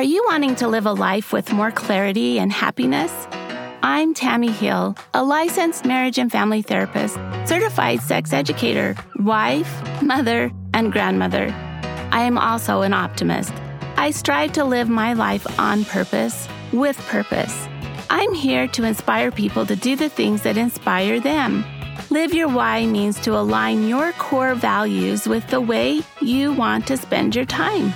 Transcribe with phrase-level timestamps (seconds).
[0.00, 3.12] Are you wanting to live a life with more clarity and happiness?
[3.82, 10.90] I'm Tammy Hill, a licensed marriage and family therapist, certified sex educator, wife, mother, and
[10.90, 11.48] grandmother.
[12.12, 13.52] I am also an optimist.
[13.98, 17.68] I strive to live my life on purpose, with purpose.
[18.08, 21.62] I'm here to inspire people to do the things that inspire them.
[22.08, 26.96] Live Your Why means to align your core values with the way you want to
[26.96, 27.92] spend your time.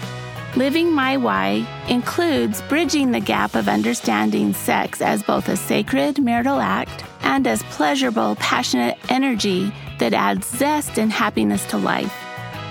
[0.57, 6.61] Living My Why includes bridging the gap of understanding sex as both a sacred marital
[6.61, 12.15] act and as pleasurable, passionate energy that adds zest and happiness to life.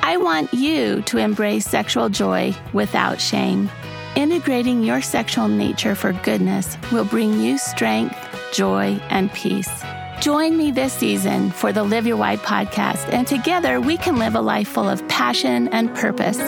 [0.01, 3.69] I want you to embrace sexual joy without shame.
[4.15, 8.17] Integrating your sexual nature for goodness will bring you strength,
[8.53, 9.83] joy, and peace.
[10.21, 14.35] Join me this season for the Live Your Why podcast, and together we can live
[14.35, 16.39] a life full of passion and purpose.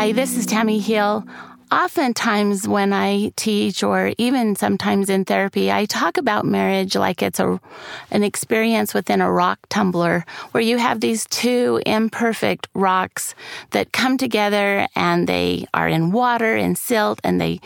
[0.00, 1.26] Hi, this is Tammy Hill.
[1.70, 7.38] Oftentimes, when I teach, or even sometimes in therapy, I talk about marriage like it's
[7.38, 7.60] a,
[8.10, 13.34] an experience within a rock tumbler where you have these two imperfect rocks
[13.72, 17.60] that come together and they are in water and silt and they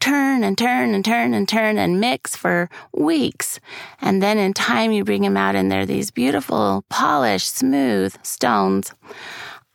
[0.00, 3.60] turn and turn and turn and turn and mix for weeks.
[4.00, 8.94] And then in time, you bring them out and they're these beautiful, polished, smooth stones.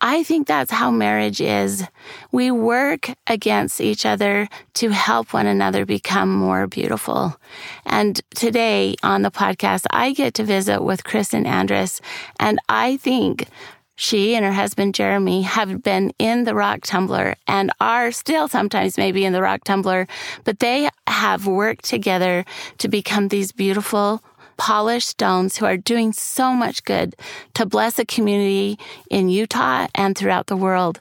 [0.00, 1.84] I think that's how marriage is.
[2.30, 7.36] We work against each other to help one another become more beautiful.
[7.84, 12.00] And today on the podcast, I get to visit with Kristin Andrus,
[12.38, 13.48] and I think
[13.96, 18.96] she and her husband Jeremy have been in the rock tumbler and are still sometimes
[18.96, 20.06] maybe in the rock tumbler,
[20.44, 22.44] but they have worked together
[22.78, 24.22] to become these beautiful
[24.58, 27.16] polished stones who are doing so much good
[27.54, 28.78] to bless a community
[29.10, 31.00] in Utah and throughout the world.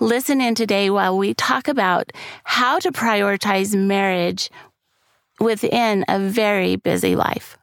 [0.00, 2.12] Listen in today while we talk about
[2.44, 4.50] how to prioritize marriage
[5.40, 7.56] within a very busy life.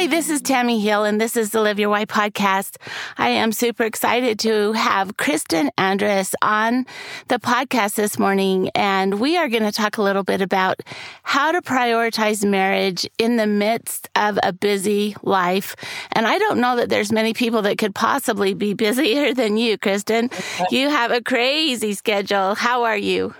[0.00, 2.78] Hi, this is Tammy Hill, and this is the Live Your Why podcast.
[3.18, 6.86] I am super excited to have Kristin Andrus on
[7.28, 10.80] the podcast this morning, and we are going to talk a little bit about
[11.22, 15.76] how to prioritize marriage in the midst of a busy life.
[16.12, 19.76] And I don't know that there's many people that could possibly be busier than you,
[19.76, 20.32] Kristin.
[20.70, 22.54] You have a crazy schedule.
[22.54, 23.34] How are you?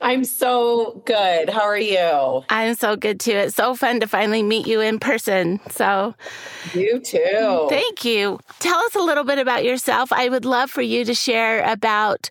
[0.00, 1.48] I'm so good.
[1.48, 2.44] How are you?
[2.48, 3.32] I'm so good too.
[3.32, 5.60] It's so fun to finally meet you in person.
[5.70, 6.14] So,
[6.74, 7.66] you too.
[7.70, 8.38] Thank you.
[8.58, 10.12] Tell us a little bit about yourself.
[10.12, 12.30] I would love for you to share about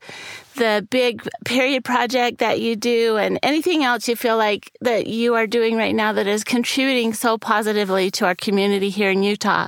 [0.56, 5.34] the big period project that you do and anything else you feel like that you
[5.34, 9.68] are doing right now that is contributing so positively to our community here in Utah.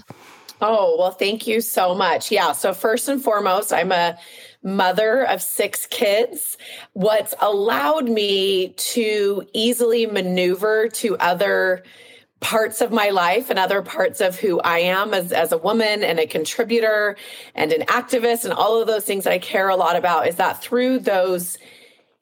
[0.61, 2.31] Oh, well, thank you so much.
[2.31, 2.53] Yeah.
[2.53, 4.17] So, first and foremost, I'm a
[4.65, 6.57] mother of six kids,
[6.93, 11.83] what's allowed me to easily maneuver to other
[12.41, 16.03] parts of my life and other parts of who I am as, as a woman
[16.03, 17.15] and a contributor
[17.55, 20.35] and an activist and all of those things that I care a lot about is
[20.35, 21.57] that through those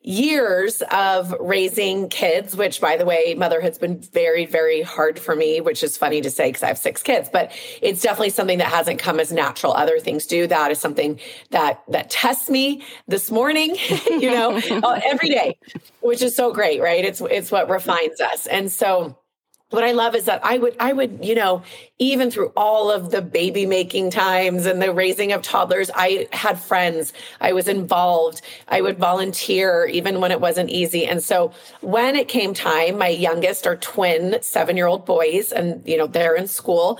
[0.03, 5.61] years of raising kids, which by the way, motherhood's been very, very hard for me,
[5.61, 8.67] which is funny to say because I have six kids, but it's definitely something that
[8.67, 9.73] hasn't come as natural.
[9.73, 10.45] Other things do.
[10.45, 11.19] That is something
[11.51, 13.77] that that tests me this morning,
[14.09, 14.57] you know,
[15.05, 15.57] every day,
[16.01, 17.03] which is so great, right?
[17.03, 18.45] It's it's what refines us.
[18.47, 19.17] And so
[19.73, 21.63] what I love is that I would, I would, you know,
[21.97, 26.59] even through all of the baby making times and the raising of toddlers, I had
[26.59, 27.11] friends.
[27.41, 28.41] I was involved.
[28.67, 31.07] I would volunteer even when it wasn't easy.
[31.07, 35.81] And so when it came time, my youngest are twin seven year old boys, and,
[35.87, 36.99] you know, they're in school.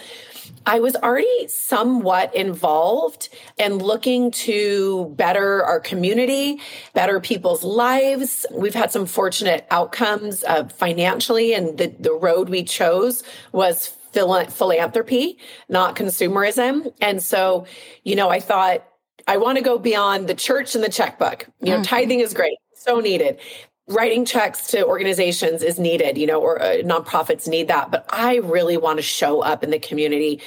[0.66, 6.60] I was already somewhat involved and looking to better our community,
[6.94, 8.46] better people's lives.
[8.52, 13.88] We've had some fortunate outcomes uh, financially, and the, the road we chose was
[14.18, 15.38] philanthropy,
[15.70, 16.94] not consumerism.
[17.02, 17.66] And so,
[18.04, 18.86] you know, I thought,
[19.28, 21.48] I want to go beyond the church and the checkbook.
[21.62, 21.84] You know, mm-hmm.
[21.84, 23.40] tithing is great, so needed
[23.88, 27.92] writing checks to organizations is needed, you know, or uh, nonprofits need that.
[27.92, 30.42] But I really want to show up in the community.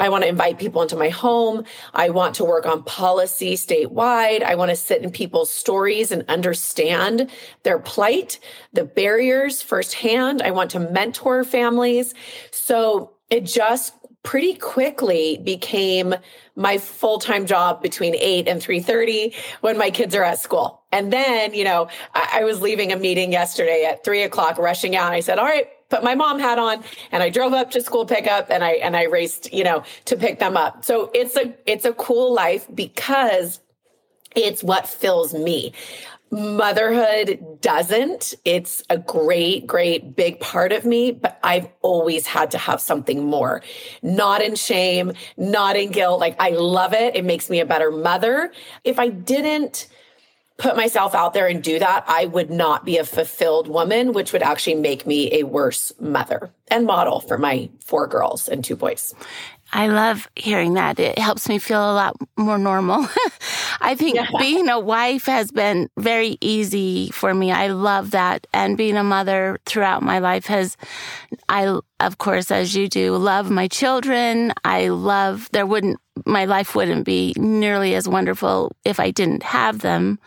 [0.00, 1.64] I want to invite people into my home.
[1.92, 4.42] I want to work on policy statewide.
[4.42, 7.30] I want to sit in people's stories and understand
[7.62, 8.40] their plight,
[8.72, 10.40] the barriers firsthand.
[10.40, 12.14] I want to mentor families.
[12.50, 13.92] So it just
[14.22, 16.14] pretty quickly became
[16.56, 21.54] my full-time job between 8 and 3.30 when my kids are at school and then
[21.54, 25.20] you know I, I was leaving a meeting yesterday at 3 o'clock rushing out i
[25.20, 26.82] said all right put my mom hat on
[27.12, 30.16] and I drove up to school pickup and I and I raced, you know, to
[30.16, 30.84] pick them up.
[30.84, 33.60] So it's a it's a cool life because
[34.36, 35.72] it's what fills me.
[36.30, 38.34] Motherhood doesn't.
[38.44, 43.24] It's a great, great big part of me, but I've always had to have something
[43.24, 43.62] more.
[44.02, 46.20] Not in shame, not in guilt.
[46.20, 47.16] Like I love it.
[47.16, 48.52] It makes me a better mother.
[48.84, 49.88] If I didn't
[50.58, 54.32] put myself out there and do that, I would not be a fulfilled woman, which
[54.32, 58.76] would actually make me a worse mother and model for my four girls and two
[58.76, 59.14] boys.
[59.72, 60.98] I love hearing that.
[60.98, 63.06] It helps me feel a lot more normal.
[63.80, 64.26] I think yeah.
[64.38, 67.52] being a wife has been very easy for me.
[67.52, 68.46] I love that.
[68.54, 70.76] And being a mother throughout my life has,
[71.48, 74.54] I, of course, as you do, love my children.
[74.64, 79.80] I love, there wouldn't, my life wouldn't be nearly as wonderful if I didn't have
[79.80, 80.18] them.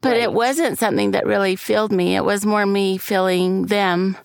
[0.00, 0.22] But right.
[0.22, 2.14] it wasn't something that really filled me.
[2.16, 4.18] It was more me filling them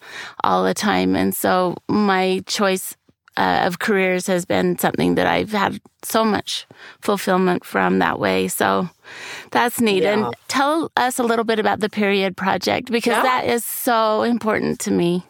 [0.44, 1.16] all the time.
[1.16, 2.98] And so my choice
[3.40, 6.68] uh, of careers has been something that I've had so much
[7.00, 8.50] fulfillment from that way.
[8.50, 8.90] So
[9.52, 10.04] that's neat.
[10.04, 10.14] Yeah.
[10.14, 13.24] And tell us a little bit about the Period Project because yeah.
[13.24, 15.24] that is so important to me.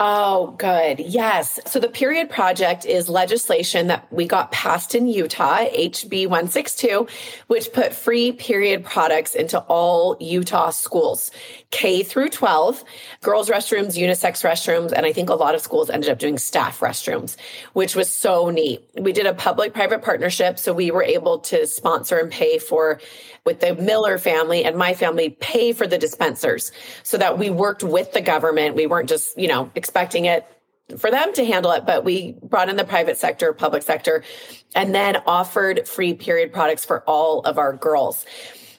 [0.00, 0.98] Oh, good.
[0.98, 1.60] Yes.
[1.66, 7.06] So the Period Project is legislation that we got passed in Utah, HB 162,
[7.46, 11.30] which put free period products into all Utah schools,
[11.70, 12.82] K through 12,
[13.22, 16.80] girls' restrooms, unisex restrooms, and I think a lot of schools ended up doing staff
[16.80, 17.36] restrooms,
[17.74, 18.84] which was so neat.
[18.98, 20.58] We did a public private partnership.
[20.58, 23.00] So we were able to sponsor and pay for
[23.44, 27.82] with the Miller family and my family pay for the dispensers so that we worked
[27.82, 28.74] with the government.
[28.74, 30.46] We weren't just, you know, expecting it
[30.96, 34.24] for them to handle it, but we brought in the private sector, public sector,
[34.74, 38.24] and then offered free period products for all of our girls.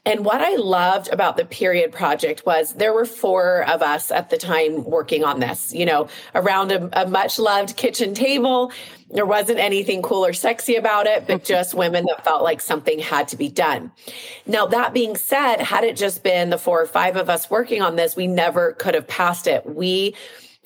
[0.03, 4.31] And what I loved about the period project was there were four of us at
[4.31, 8.71] the time working on this, you know, around a, a much loved kitchen table.
[9.11, 12.97] There wasn't anything cool or sexy about it, but just women that felt like something
[12.97, 13.91] had to be done.
[14.47, 17.81] Now, that being said, had it just been the four or five of us working
[17.83, 19.65] on this, we never could have passed it.
[19.65, 20.15] We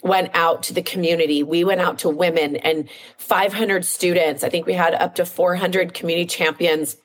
[0.03, 1.43] went out to the community.
[1.43, 4.43] We went out to women and 500 students.
[4.43, 6.97] I think we had up to 400 community champions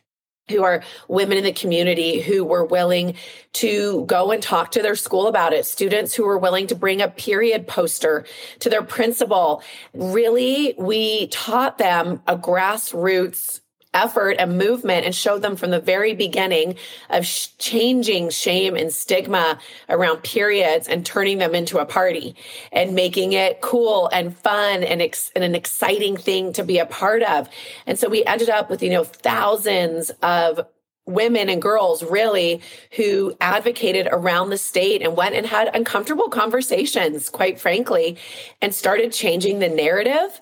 [0.51, 3.15] who are women in the community who were willing
[3.55, 7.01] to go and talk to their school about it, students who were willing to bring
[7.01, 8.27] a period poster
[8.59, 9.63] to their principal.
[9.95, 13.61] Really, we taught them a grassroots
[13.95, 16.77] effort and movement and showed them from the very beginning
[17.09, 19.59] of sh- changing shame and stigma
[19.89, 22.35] around periods and turning them into a party
[22.73, 26.87] and making it cool and fun and, ex- and an exciting thing to be a
[26.87, 27.49] part of.
[27.87, 30.67] And so we ended up with, you know, thousands of
[31.07, 32.63] women and girls really
[32.97, 38.17] who advocated around the state and went and had uncomfortable conversations, quite frankly,
[38.63, 40.41] and started changing the narrative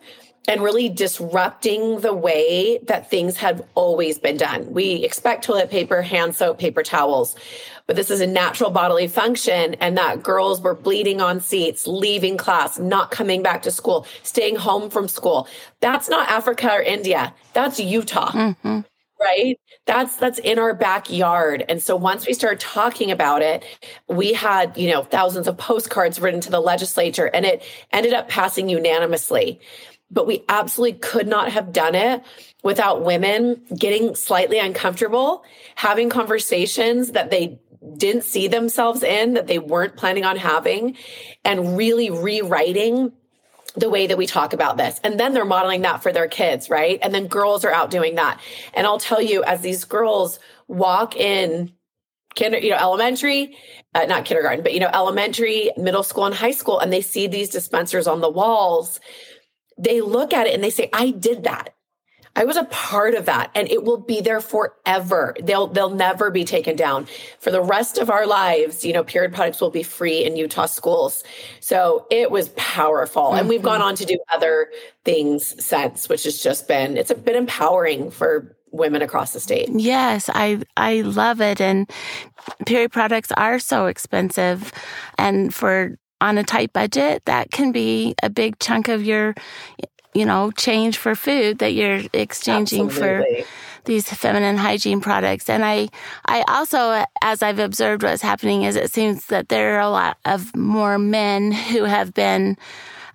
[0.49, 4.73] and really disrupting the way that things have always been done.
[4.73, 7.37] We expect toilet paper, hand soap, paper towels,
[7.87, 12.37] but this is a natural bodily function and that girls were bleeding on seats, leaving
[12.37, 15.49] class, not coming back to school, staying home from school.
[15.81, 17.35] That's not Africa or India.
[17.53, 18.31] That's Utah.
[18.31, 18.81] Mm-hmm.
[19.21, 19.61] Right?
[19.87, 21.65] That's that's in our backyard.
[21.69, 23.65] And so once we started talking about it,
[24.09, 27.63] we had, you know, thousands of postcards written to the legislature and it
[27.93, 29.61] ended up passing unanimously
[30.13, 32.23] but we absolutely could not have done it
[32.63, 35.43] without women getting slightly uncomfortable,
[35.75, 37.59] having conversations that they
[37.97, 40.97] didn't see themselves in, that they weren't planning on having,
[41.45, 43.13] and really rewriting
[43.75, 45.01] the way that we talk about this.
[45.03, 46.99] And then they're modeling that for their kids, right?
[47.03, 48.39] And then girls are out doing that.
[48.75, 51.73] And I'll tell you, as these girls walk in
[52.39, 53.57] kinder, you know, elementary,
[53.95, 57.27] uh, not kindergarten, but you know, elementary, middle school, and high school, and they see
[57.27, 59.01] these dispensers on the walls
[59.83, 61.75] they look at it and they say, I did that.
[62.35, 65.37] I was a part of that and it will be there forever.
[65.43, 67.07] They'll they'll never be taken down.
[67.41, 70.67] For the rest of our lives, you know, period products will be free in Utah
[70.67, 71.25] schools.
[71.61, 73.25] So it was powerful.
[73.25, 73.39] Mm-hmm.
[73.39, 73.89] And we've gone mm-hmm.
[73.89, 74.69] on to do other
[75.05, 79.69] things since, which has just been it's a bit empowering for women across the state.
[79.71, 81.91] Yes, I I love it and
[82.65, 84.73] period products are so expensive
[85.19, 89.35] and for on a tight budget, that can be a big chunk of your,
[90.15, 93.43] you know, change for food that you're exchanging Absolutely.
[93.43, 93.49] for
[93.87, 95.51] these feminine hygiene products.
[95.51, 95.89] And I,
[96.27, 100.17] I also, as I've observed what's happening is it seems that there are a lot
[100.25, 102.57] of more men who have been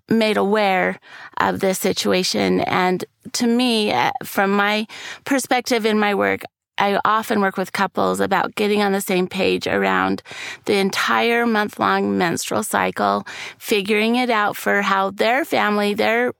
[0.09, 0.99] made aware
[1.37, 2.59] of this situation.
[2.61, 4.85] And to me, uh, from my
[5.23, 6.43] perspective in my work,
[6.77, 10.21] I often work with couples about getting on the same page around
[10.65, 13.25] the entire month long menstrual cycle,
[13.57, 16.33] figuring it out for how their family, their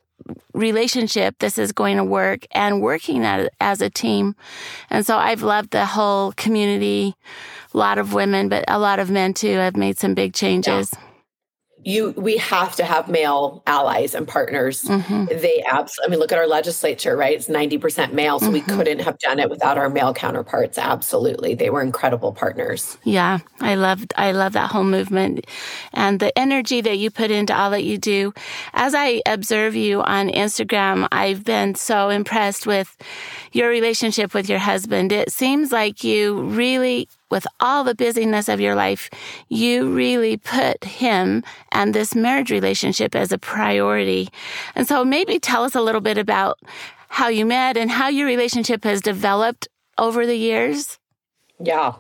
[0.53, 4.35] relationship this is going to work and working as a team.
[4.89, 7.15] And so I've loved the whole community.
[7.73, 10.89] A lot of women, but a lot of men too have made some big changes.
[10.93, 11.06] Yeah
[11.83, 14.83] you we have to have male allies and partners.
[14.83, 15.25] Mm-hmm.
[15.25, 17.35] they absolutely i mean look at our legislature right?
[17.35, 18.53] It's 90% male so mm-hmm.
[18.53, 21.55] we couldn't have done it without our male counterparts absolutely.
[21.55, 22.97] They were incredible partners.
[23.03, 25.45] Yeah i love i love that whole movement
[25.93, 28.33] and the energy that you put into all that you do.
[28.73, 32.95] As i observe you on instagram i've been so impressed with
[33.51, 35.11] your relationship with your husband.
[35.11, 39.09] It seems like you really with all the busyness of your life,
[39.49, 44.29] you really put him and this marriage relationship as a priority.
[44.75, 46.59] And so maybe tell us a little bit about
[47.09, 49.67] how you met and how your relationship has developed
[49.97, 50.99] over the years.
[51.59, 51.93] Yeah,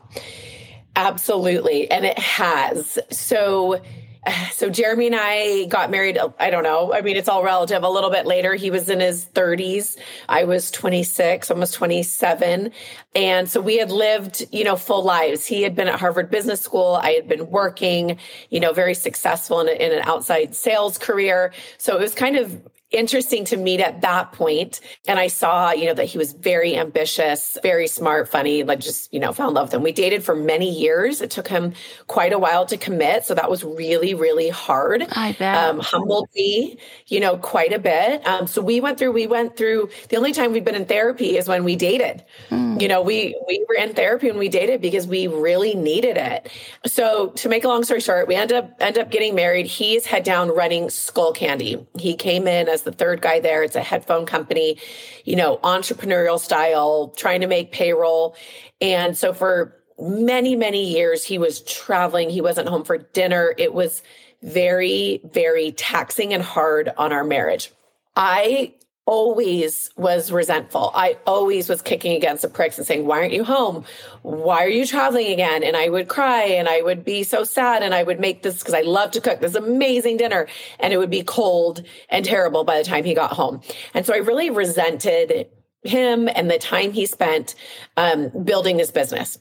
[0.95, 1.89] absolutely.
[1.89, 2.99] And it has.
[3.09, 3.81] So,
[4.51, 6.93] so Jeremy and I got married, oh, I don't know.
[6.93, 8.55] I mean, it's all relative a little bit later.
[8.55, 9.97] He was in his 30s.
[10.29, 12.71] I was 26, almost 27.
[13.15, 15.45] And so we had lived, you know, full lives.
[15.45, 16.99] He had been at Harvard Business School.
[17.01, 18.17] I had been working,
[18.49, 21.53] you know, very successful in, in an outside sales career.
[21.77, 24.79] So it was kind of interesting to meet at that point.
[25.07, 29.13] And i saw you know that he was very ambitious very smart funny like just
[29.13, 29.83] you know fell in love with him.
[29.83, 31.21] We dated for many years.
[31.21, 31.73] It took him
[32.07, 33.25] quite a while to commit.
[33.25, 35.05] So that was really really hard.
[35.11, 35.57] I bet.
[35.57, 36.77] Um, humbled me
[37.07, 38.25] you know quite a bit.
[38.25, 41.37] Um, so we went through we went through the only time we've been in therapy
[41.37, 42.23] is when we dated.
[42.49, 42.81] Mm.
[42.81, 46.49] you know we we were in therapy when we dated because we really needed it.
[46.85, 49.65] So to make a long story short we end up end up getting married.
[49.65, 51.85] He's head down running Skullcandy.
[51.99, 53.63] he came in as as the third guy there.
[53.63, 54.77] It's a headphone company,
[55.25, 58.35] you know, entrepreneurial style, trying to make payroll.
[58.79, 62.29] And so for many, many years, he was traveling.
[62.29, 63.55] He wasn't home for dinner.
[63.57, 64.03] It was
[64.43, 67.71] very, very taxing and hard on our marriage.
[68.15, 68.75] I
[69.07, 70.91] always was resentful.
[70.93, 73.85] I always was kicking against the pricks and saying, Why aren't you home?
[74.21, 75.63] Why are you traveling again?
[75.63, 78.59] And I would cry and I would be so sad and I would make this
[78.59, 80.47] because I love to cook this amazing dinner
[80.79, 83.61] and it would be cold and terrible by the time he got home.
[83.93, 85.47] And so I really resented
[85.83, 87.55] him and the time he spent
[87.95, 89.39] um, building this business.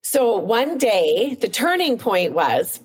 [0.00, 2.80] So one day, the turning point was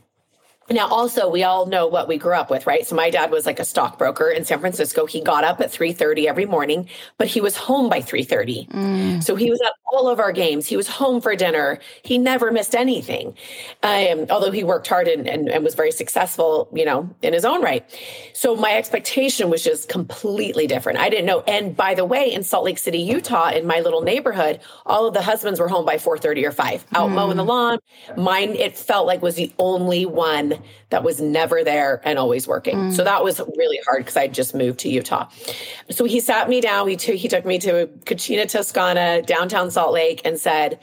[0.69, 2.85] now, also, we all know what we grew up with, right?
[2.85, 5.05] So my dad was like a stockbroker in San Francisco.
[5.05, 8.69] He got up at 3.30 every morning, but he was home by 3.30.
[8.69, 9.23] Mm.
[9.23, 10.67] So he was at all of our games.
[10.67, 11.79] He was home for dinner.
[12.03, 13.33] He never missed anything.
[13.81, 17.45] Um, although he worked hard and, and, and was very successful, you know, in his
[17.45, 17.85] own right.
[18.33, 20.99] So my expectation was just completely different.
[20.99, 21.41] I didn't know.
[21.47, 25.13] And by the way, in Salt Lake City, Utah, in my little neighborhood, all of
[25.13, 27.13] the husbands were home by 4.30 or 5, out mm.
[27.13, 27.79] mowing the lawn.
[28.17, 30.56] Mine, it felt like was the only one
[30.89, 32.75] that was never there and always working.
[32.75, 32.95] Mm.
[32.95, 35.29] So that was really hard because I just moved to Utah.
[35.89, 36.87] So he sat me down.
[36.87, 40.79] He, t- he took me to Cucina Toscana, downtown Salt Lake, and said,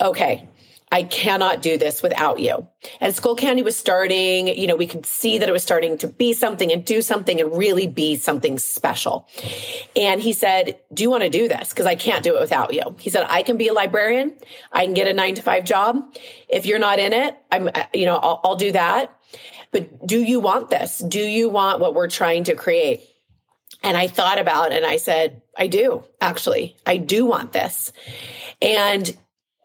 [0.00, 0.48] okay,
[0.96, 2.66] I cannot do this without you.
[3.02, 6.32] And Skullcandy was starting, you know, we could see that it was starting to be
[6.32, 9.28] something and do something and really be something special.
[9.94, 11.68] And he said, Do you want to do this?
[11.68, 12.96] Because I can't do it without you.
[12.98, 14.38] He said, I can be a librarian.
[14.72, 16.02] I can get a nine to five job.
[16.48, 19.14] If you're not in it, I'm, uh, you know, I'll, I'll do that.
[19.72, 21.00] But do you want this?
[21.00, 23.02] Do you want what we're trying to create?
[23.82, 26.74] And I thought about and I said, I do, actually.
[26.86, 27.92] I do want this.
[28.62, 29.14] And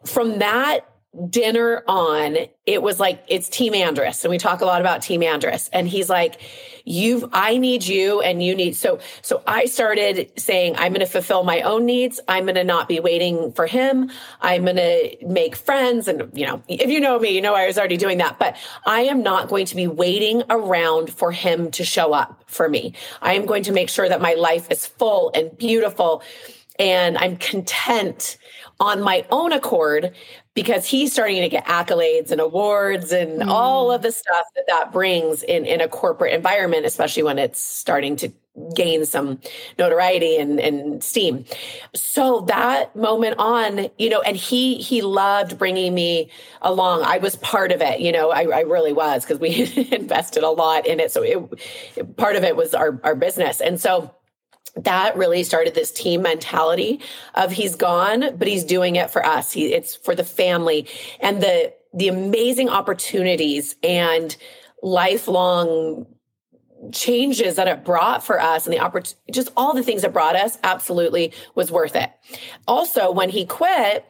[0.03, 0.90] from that
[1.29, 4.23] dinner on, it was like, it's Team Andrus.
[4.23, 5.69] And we talk a lot about Team Andrus.
[5.73, 6.39] And he's like,
[6.85, 8.75] You've, I need you and you need.
[8.75, 12.19] So, so I started saying, I'm going to fulfill my own needs.
[12.27, 14.09] I'm going to not be waiting for him.
[14.41, 16.07] I'm going to make friends.
[16.07, 18.55] And, you know, if you know me, you know, I was already doing that, but
[18.85, 22.93] I am not going to be waiting around for him to show up for me.
[23.21, 26.23] I am going to make sure that my life is full and beautiful
[26.79, 28.37] and I'm content
[28.81, 30.11] on my own accord
[30.55, 33.47] because he's starting to get accolades and awards and mm.
[33.47, 37.61] all of the stuff that that brings in in a corporate environment especially when it's
[37.61, 38.33] starting to
[38.75, 39.39] gain some
[39.79, 41.45] notoriety and, and steam.
[41.95, 46.29] So that moment on you know and he he loved bringing me
[46.63, 47.03] along.
[47.03, 50.49] I was part of it you know i, I really was because we invested a
[50.49, 51.11] lot in it.
[51.11, 53.61] So it part of it was our our business.
[53.61, 54.11] And so
[54.75, 56.99] that really started this team mentality
[57.35, 60.87] of he's gone but he's doing it for us he, it's for the family
[61.19, 64.35] and the the amazing opportunities and
[64.81, 66.05] lifelong
[66.91, 70.35] changes that it brought for us and the opportunity, just all the things it brought
[70.35, 72.11] us, absolutely was worth it.
[72.67, 74.05] Also, when he quit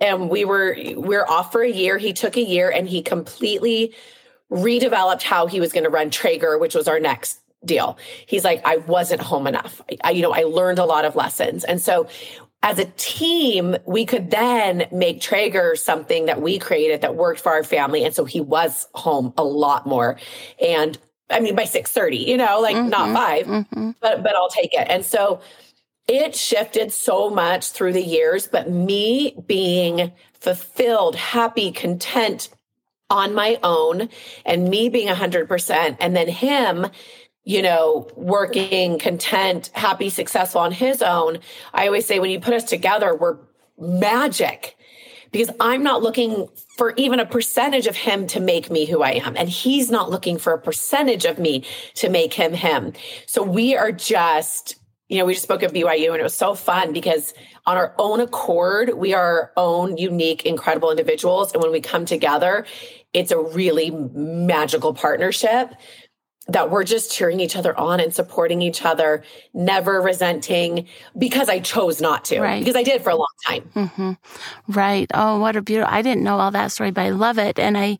[0.00, 3.94] and we were we're off for a year, he took a year and he completely
[4.50, 7.98] redeveloped how he was going to run Traeger, which was our next deal.
[8.26, 9.82] He's like, I wasn't home enough.
[10.04, 11.64] I, you know, I learned a lot of lessons.
[11.64, 12.08] And so
[12.62, 17.52] as a team, we could then make Traeger something that we created that worked for
[17.52, 18.04] our family.
[18.04, 20.18] And so he was home a lot more.
[20.60, 20.98] And
[21.30, 23.90] I mean, by 6:30, you know, like mm-hmm, not 5, mm-hmm.
[24.00, 24.86] but but I'll take it.
[24.88, 25.40] And so
[26.08, 32.48] it shifted so much through the years, but me being fulfilled, happy, content
[33.10, 34.08] on my own
[34.44, 36.86] and me being 100% and then him
[37.46, 41.38] you know, working, content, happy, successful on his own.
[41.72, 43.38] I always say when you put us together, we're
[43.78, 44.76] magic
[45.30, 49.12] because I'm not looking for even a percentage of him to make me who I
[49.12, 49.36] am.
[49.36, 52.94] And he's not looking for a percentage of me to make him him.
[53.26, 54.74] So we are just,
[55.08, 57.32] you know, we just spoke of BYU and it was so fun because
[57.64, 61.52] on our own accord, we are our own unique, incredible individuals.
[61.52, 62.66] And when we come together,
[63.12, 65.74] it's a really magical partnership
[66.48, 70.86] that we're just cheering each other on and supporting each other, never resenting
[71.18, 72.60] because I chose not to, right.
[72.60, 73.62] because I did for a long time.
[73.74, 74.12] Mm-hmm.
[74.68, 75.10] Right.
[75.12, 75.92] Oh, what a beautiful!
[75.92, 77.98] I didn't know all that story, but I love it, and I,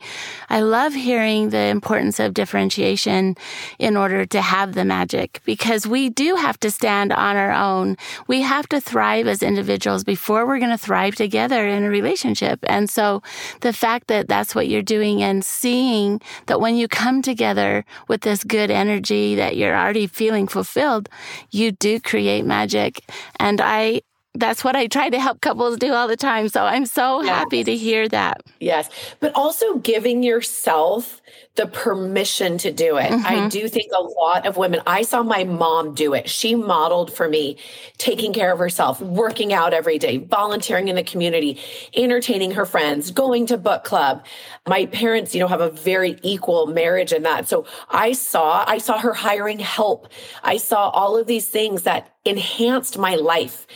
[0.49, 3.37] I love hearing the importance of differentiation
[3.79, 7.97] in order to have the magic, because we do have to stand on our own.
[8.29, 12.61] We have to thrive as individuals before we're going to thrive together in a relationship,
[12.65, 13.23] and so
[13.61, 18.21] the fact that that's what you're doing and seeing that when you come together with
[18.21, 21.09] this this good energy that you're already feeling fulfilled,
[21.51, 23.01] you do create magic.
[23.41, 24.03] And I,
[24.39, 26.49] that's what I try to help couples do all the time.
[26.49, 27.29] So I'm so yes.
[27.31, 28.43] happy to hear that.
[28.61, 28.89] Yes.
[29.21, 31.21] But also giving yourself
[31.57, 33.11] the permission to do it.
[33.11, 33.27] Mm-hmm.
[33.27, 36.29] I do think a lot of women, I saw my mom do it.
[36.29, 37.57] She modeled for me
[37.97, 41.59] taking care of herself, working out every day, volunteering in the community,
[41.97, 44.25] entertaining her friends, going to book club.
[44.69, 47.49] My parents, you know, have a very equal marriage in that.
[47.49, 50.09] So I saw, I saw her hiring help.
[50.43, 53.67] I saw all of these things that enhanced my life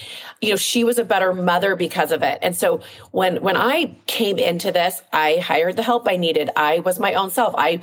[0.40, 2.38] you know she was a better mother because of it.
[2.42, 6.50] And so when when i came into this i hired the help i needed.
[6.57, 7.55] I was my own self.
[7.57, 7.81] I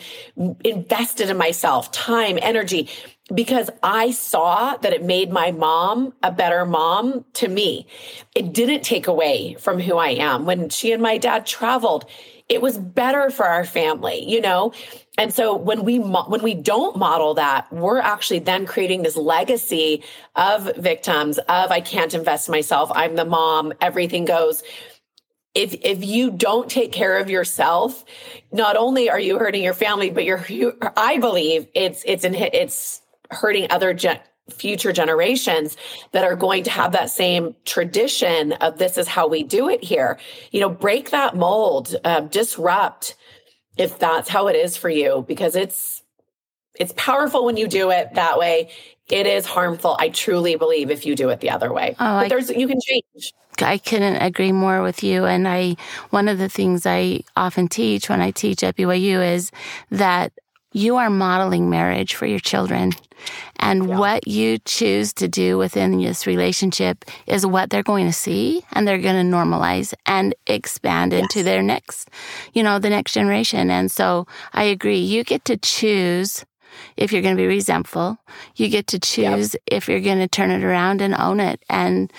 [0.64, 2.90] invested in myself time energy
[3.34, 7.86] because i saw that it made my mom a better mom to me.
[8.36, 10.46] It didn't take away from who i am.
[10.46, 12.06] When she and my dad traveled
[12.50, 14.74] it was better for our family you know?
[15.18, 20.04] And so when we when we don't model that we're actually then creating this legacy
[20.36, 22.92] of victims of i can't invest myself.
[22.94, 23.74] I'm the mom.
[23.82, 24.64] Everything goes.
[25.56, 28.06] If if you don't take care of yourself
[28.52, 32.36] not only are you hurting your family but you're you, i believe it's it's in,
[32.36, 35.78] it's hurting other gen, future generations
[36.12, 39.84] that are going to have that same tradition of this is how we do it
[39.84, 40.20] here.
[40.52, 43.16] You know break that mold uh, disrupt
[43.78, 46.04] if that's how it is for you because it's
[46.80, 48.70] it's powerful when you do it that way.
[49.10, 51.96] It is harmful i truly believe if you do it the other way.
[52.00, 53.34] Oh, but there's you can change.
[53.62, 55.26] I couldn't agree more with you.
[55.26, 55.76] And I,
[56.12, 59.52] one of the things I often teach when I teach at BYU is
[59.90, 60.34] that
[60.78, 62.92] you are modeling marriage for your children.
[63.58, 63.98] And yeah.
[63.98, 68.88] what you choose to do within this relationship is what they're going to see and
[68.88, 71.22] they're going to normalize and expand yes.
[71.24, 72.10] into their next,
[72.54, 73.72] you know, the next generation.
[73.72, 75.00] And so I agree.
[75.00, 76.46] You get to choose
[76.96, 78.20] if you're going to be resentful.
[78.56, 79.64] You get to choose yep.
[79.66, 81.64] if you're going to turn it around and own it.
[81.70, 82.14] And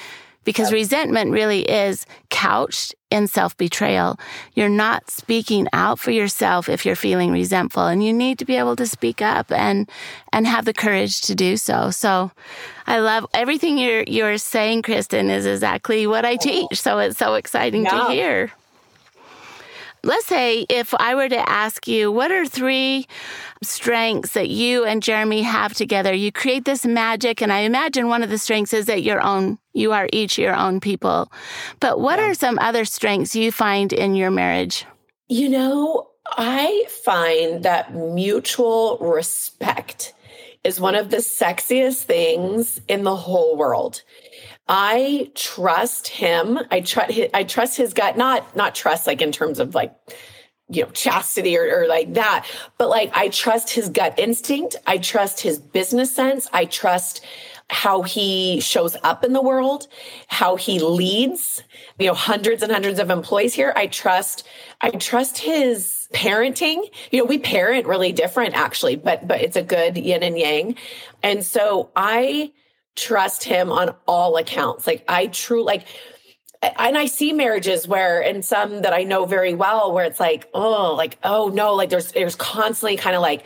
[0.49, 4.19] because resentment really is couched in self betrayal.
[4.55, 8.57] You're not speaking out for yourself if you're feeling resentful and you need to be
[8.57, 9.91] able to speak up and,
[10.33, 11.91] and have the courage to do so.
[11.91, 12.31] So
[12.87, 16.81] I love everything you're, you're saying, Kristin, is exactly what I teach.
[16.81, 17.91] So it's so exciting yeah.
[17.91, 18.53] to hear
[20.03, 23.07] let's say if I were to ask you, what are three
[23.63, 26.13] strengths that you and Jeremy have together?
[26.13, 29.59] You create this magic, and I imagine one of the strengths is that your own,
[29.73, 31.31] you are each your own people.
[31.81, 34.85] But what are some other strengths you find in your marriage?
[35.29, 40.15] You know, I find that mutual respect
[40.65, 44.03] is one of the sexiest things in the whole world.
[44.68, 46.59] I trust him.
[46.70, 48.16] I trust I trust his gut.
[48.16, 49.94] Not not trust like in terms of like
[50.68, 54.76] you know chastity or, or like that, but like I trust his gut instinct.
[54.87, 56.48] I trust his business sense.
[56.52, 57.24] I trust
[57.70, 59.88] how he shows up in the world,
[60.28, 61.62] how he leads,
[61.98, 63.72] you know, hundreds and hundreds of employees here.
[63.76, 64.46] I trust,
[64.81, 66.83] I trust his parenting.
[67.11, 70.76] You know, we parent really different actually, but, but it's a good yin and yang.
[71.22, 72.52] And so I
[72.99, 74.87] trust him on all accounts.
[74.87, 75.87] Like I true, like,
[76.63, 80.49] and I see marriages where, and some that I know very well, where it's like,
[80.53, 83.45] oh, like, oh no, like there's, there's constantly kind of like,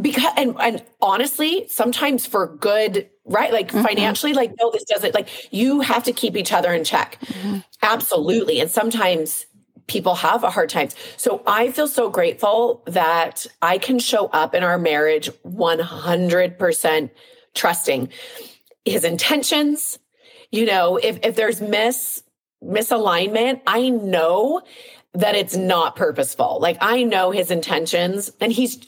[0.00, 3.84] because and, and honestly sometimes for good right like mm-hmm.
[3.84, 7.58] financially like no this doesn't like you have to keep each other in check mm-hmm.
[7.82, 9.44] absolutely and sometimes
[9.88, 14.54] people have a hard time so i feel so grateful that i can show up
[14.54, 17.10] in our marriage 100%
[17.54, 18.08] trusting
[18.84, 19.98] his intentions
[20.50, 22.22] you know if if there's mis
[22.62, 24.62] misalignment i know
[25.14, 28.78] that it's not purposeful like i know his intentions and he's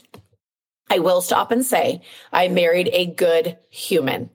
[0.91, 2.03] I will stop and say
[2.33, 4.31] I married a good human.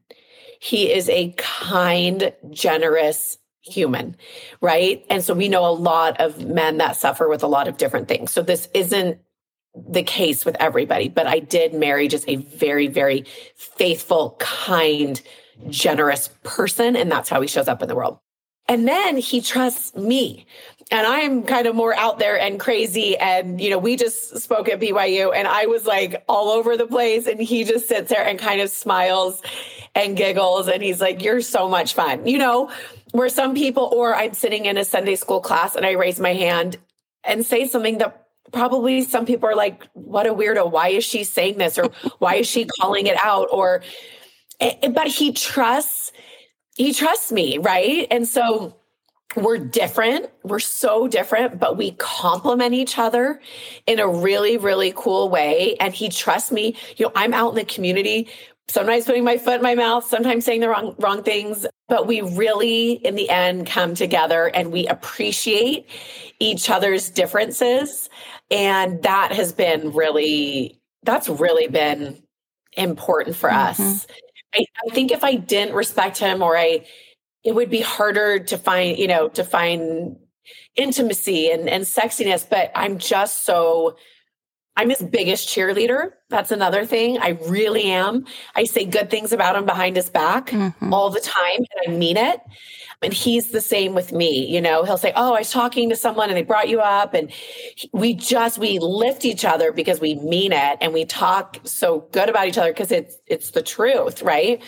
[0.59, 4.17] He is a kind, generous human,
[4.61, 5.05] right?
[5.09, 8.07] And so we know a lot of men that suffer with a lot of different
[8.07, 8.31] things.
[8.31, 9.19] So this isn't
[9.75, 15.21] the case with everybody, but I did marry just a very, very faithful, kind,
[15.69, 16.95] generous person.
[16.95, 18.19] And that's how he shows up in the world.
[18.67, 20.45] And then he trusts me
[20.91, 23.17] and I'm kind of more out there and crazy.
[23.17, 26.85] And, you know, we just spoke at BYU and I was like all over the
[26.85, 27.25] place.
[27.25, 29.41] And he just sits there and kind of smiles
[29.95, 30.67] and giggles.
[30.67, 32.71] And he's like, You're so much fun, you know,
[33.11, 36.33] where some people, or I'm sitting in a Sunday school class and I raise my
[36.33, 36.77] hand
[37.23, 40.71] and say something that probably some people are like, What a weirdo.
[40.71, 41.79] Why is she saying this?
[41.79, 43.47] Or why is she calling it out?
[43.51, 43.81] Or,
[44.59, 46.11] but he trusts,
[46.75, 47.57] he trusts me.
[47.57, 48.07] Right.
[48.11, 48.75] And so,
[49.35, 50.27] we're different.
[50.43, 53.39] We're so different, but we complement each other
[53.85, 55.75] in a really, really cool way.
[55.79, 56.75] And he trusts me.
[56.97, 58.27] You know, I'm out in the community,
[58.69, 62.21] sometimes putting my foot in my mouth, sometimes saying the wrong, wrong things, but we
[62.21, 65.87] really, in the end, come together and we appreciate
[66.39, 68.09] each other's differences.
[68.49, 72.21] And that has been really, that's really been
[72.73, 73.83] important for mm-hmm.
[73.83, 74.07] us.
[74.53, 76.85] I, I think if I didn't respect him or I,
[77.43, 80.17] it would be harder to find, you know, to find
[80.75, 82.47] intimacy and, and sexiness.
[82.49, 83.95] But I'm just so,
[84.75, 86.11] I'm his biggest cheerleader.
[86.29, 87.19] That's another thing.
[87.19, 88.25] I really am.
[88.55, 90.93] I say good things about him behind his back mm-hmm.
[90.93, 92.39] all the time, and I mean it.
[93.01, 94.45] And he's the same with me.
[94.47, 97.13] You know, he'll say, Oh, I was talking to someone and they brought you up.
[97.13, 97.31] And
[97.93, 102.27] we just, we lift each other because we mean it and we talk so good
[102.27, 104.21] about each other because it's, it's the truth.
[104.21, 104.61] Right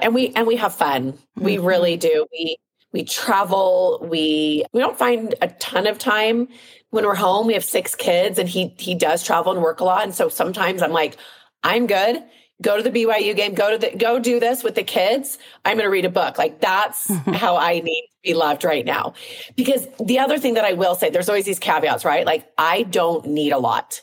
[0.00, 1.12] and we and we have fun.
[1.12, 1.44] Mm-hmm.
[1.44, 2.26] We really do.
[2.32, 2.56] We
[2.92, 4.06] we travel.
[4.08, 6.48] We we don't find a ton of time
[6.90, 7.46] when we're home.
[7.46, 10.04] We have six kids, and he he does travel and work a lot.
[10.04, 11.16] And so sometimes I'm like,
[11.62, 12.22] I'm good.
[12.62, 13.54] Go to the BYU game.
[13.54, 15.38] Go to the go do this with the kids.
[15.64, 16.36] I'm going to read a book.
[16.36, 19.14] Like that's how I need to be loved right now.
[19.56, 22.26] Because the other thing that I will say, there's always these caveats, right?
[22.26, 24.02] Like I don't need a lot.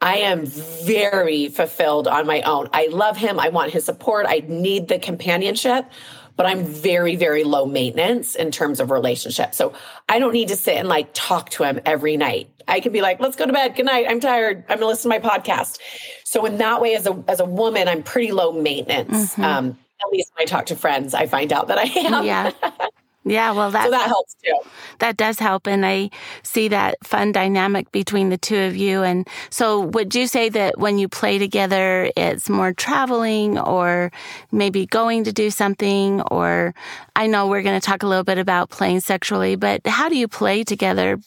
[0.00, 2.68] I am very fulfilled on my own.
[2.72, 3.40] I love him.
[3.40, 4.26] I want his support.
[4.28, 5.86] I need the companionship,
[6.36, 9.54] but I'm very, very low maintenance in terms of relationship.
[9.54, 9.72] So
[10.08, 12.50] I don't need to sit and like talk to him every night.
[12.68, 13.76] I can be like, let's go to bed.
[13.76, 14.06] Good night.
[14.08, 14.64] I'm tired.
[14.68, 15.78] I'm gonna listen to my podcast.
[16.24, 19.32] So in that way, as a as a woman, I'm pretty low maintenance.
[19.32, 19.44] Mm-hmm.
[19.44, 22.24] Um, at least when I talk to friends, I find out that I am.
[22.24, 22.52] Yeah.
[23.28, 24.54] Yeah, well, that, so that helps too.
[25.00, 25.66] That does help.
[25.66, 26.10] And I
[26.44, 29.02] see that fun dynamic between the two of you.
[29.02, 34.12] And so, would you say that when you play together, it's more traveling or
[34.52, 36.20] maybe going to do something?
[36.22, 36.72] Or
[37.16, 40.16] I know we're going to talk a little bit about playing sexually, but how do
[40.16, 41.18] you play together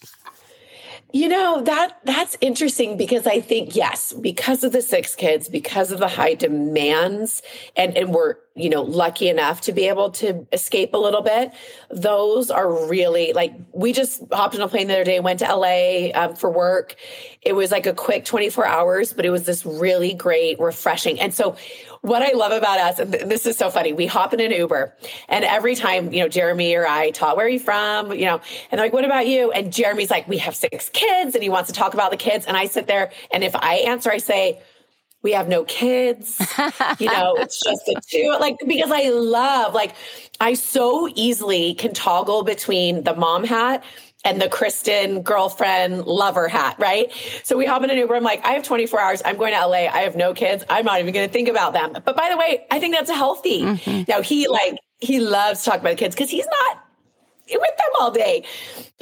[1.11, 5.91] you know, that that's interesting because I think yes, because of the six kids, because
[5.91, 7.41] of the high demands
[7.75, 11.51] and and we're, you know, lucky enough to be able to escape a little bit.
[11.89, 15.45] Those are really like we just hopped on a plane the other day, went to
[15.45, 16.95] LA um, for work.
[17.41, 21.19] It was like a quick 24 hours, but it was this really great, refreshing.
[21.19, 21.55] And so
[22.01, 24.95] what I love about us, and this is so funny, we hop in an Uber,
[25.27, 28.13] and every time, you know, Jeremy or I talk, where are you from?
[28.13, 28.41] You know,
[28.71, 29.51] and like, what about you?
[29.51, 32.45] And Jeremy's like, we have six kids, and he wants to talk about the kids.
[32.45, 34.61] And I sit there, and if I answer, I say,
[35.21, 36.39] we have no kids.
[36.99, 38.35] you know, it's just the two.
[38.39, 39.93] Like, because I love, like,
[40.39, 43.83] I so easily can toggle between the mom hat
[44.25, 47.11] and the Kristin girlfriend lover hat, right?
[47.43, 48.15] So we hop in an Uber.
[48.15, 49.21] I'm like, I have 24 hours.
[49.23, 49.87] I'm going to LA.
[49.87, 50.63] I have no kids.
[50.69, 51.93] I'm not even going to think about them.
[51.93, 53.61] But by the way, I think that's healthy.
[53.61, 54.03] Mm-hmm.
[54.07, 56.83] Now he like, he loves to talk about the kids because he's not
[57.51, 58.43] with them all day.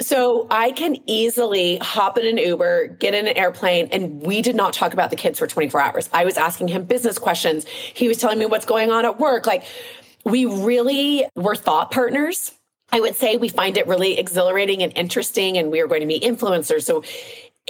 [0.00, 4.56] So I can easily hop in an Uber, get in an airplane, and we did
[4.56, 6.10] not talk about the kids for 24 hours.
[6.12, 7.66] I was asking him business questions.
[7.66, 9.46] He was telling me what's going on at work.
[9.46, 9.64] Like
[10.24, 12.52] we really were thought partners.
[12.90, 16.06] I would say we find it really exhilarating and interesting, and we are going to
[16.06, 16.82] meet influencers.
[16.82, 17.02] So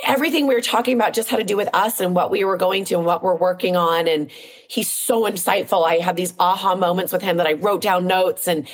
[0.04, 2.56] everything we were talking about just had to do with us and what we were
[2.56, 4.06] going to and what we're working on.
[4.06, 4.30] And
[4.68, 5.86] he's so insightful.
[5.86, 8.68] I had these aha moments with him that I wrote down notes and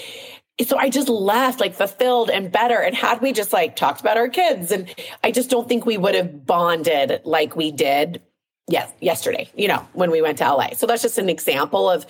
[0.63, 2.79] so I just left like fulfilled and better.
[2.79, 4.93] And had we just like talked about our kids, and
[5.25, 8.23] I just don't think we would have bonded like we did
[8.69, 10.71] yes yesterday, you know, when we went to LA.
[10.75, 12.07] So that's just an example of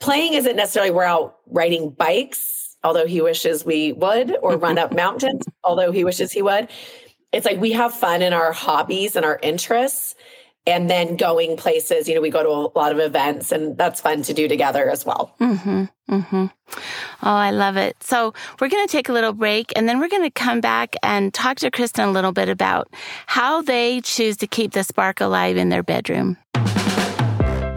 [0.00, 4.92] playing isn't necessarily we're out riding bikes, although he wishes we would, or run up
[4.94, 6.68] mountains, although he wishes he would.
[7.32, 10.14] It's like we have fun in our hobbies and our interests
[10.66, 12.08] and then going places.
[12.08, 14.90] You know, we go to a lot of events, and that's fun to do together
[14.90, 15.34] as well.
[15.40, 16.46] Mm-hmm, mm-hmm.
[16.46, 16.76] Oh,
[17.22, 17.96] I love it.
[18.02, 20.94] So we're going to take a little break, and then we're going to come back
[21.02, 22.92] and talk to Kristin a little bit about
[23.26, 26.36] how they choose to keep the spark alive in their bedroom.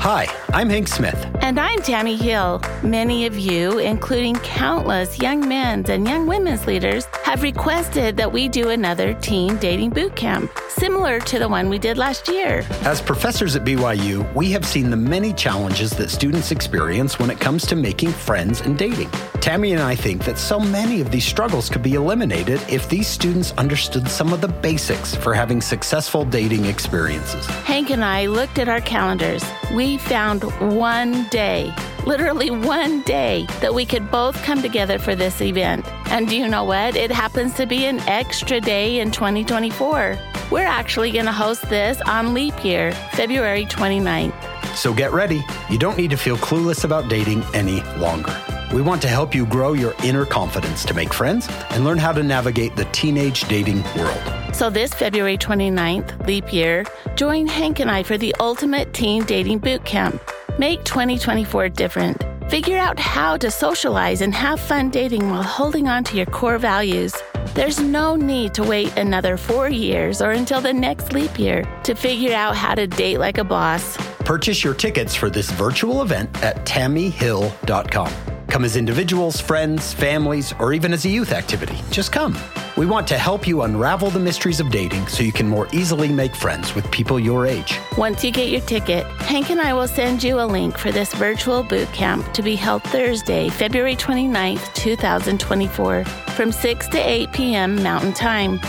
[0.01, 1.27] Hi, I'm Hank Smith.
[1.41, 2.59] And I'm Tammy Hill.
[2.81, 8.47] Many of you, including countless young men's and young women's leaders, have requested that we
[8.49, 12.65] do another teen dating boot camp, similar to the one we did last year.
[12.81, 17.39] As professors at BYU, we have seen the many challenges that students experience when it
[17.39, 19.11] comes to making friends and dating.
[19.39, 23.07] Tammy and I think that so many of these struggles could be eliminated if these
[23.07, 27.45] students understood some of the basics for having successful dating experiences.
[27.65, 29.43] Hank and I looked at our calendars.
[29.73, 30.43] We found
[30.75, 31.73] one day,
[32.05, 35.87] literally one day, that we could both come together for this event.
[36.07, 36.95] And do you know what?
[36.95, 40.17] It happens to be an extra day in 2024.
[40.51, 44.50] We're actually going to host this on leap year, February 29th.
[44.75, 45.43] So get ready.
[45.69, 48.35] You don't need to feel clueless about dating any longer.
[48.73, 52.13] We want to help you grow your inner confidence to make friends and learn how
[52.13, 54.21] to navigate the teenage dating world.
[54.53, 59.59] So, this February 29th, leap year, join Hank and I for the ultimate teen dating
[59.59, 60.21] boot camp.
[60.57, 62.23] Make 2024 different.
[62.49, 66.57] Figure out how to socialize and have fun dating while holding on to your core
[66.57, 67.15] values.
[67.53, 71.95] There's no need to wait another four years or until the next leap year to
[71.95, 73.97] figure out how to date like a boss.
[74.25, 78.13] Purchase your tickets for this virtual event at tammyhill.com.
[78.47, 81.77] Come as individuals, friends, families, or even as a youth activity.
[81.89, 82.37] Just come.
[82.75, 86.09] We want to help you unravel the mysteries of dating so you can more easily
[86.09, 87.79] make friends with people your age.
[87.97, 91.13] Once you get your ticket, Hank and I will send you a link for this
[91.13, 97.81] virtual boot camp to be held Thursday, February 29th, 2024, from 6 to 8 p.m.
[97.81, 98.59] Mountain Time.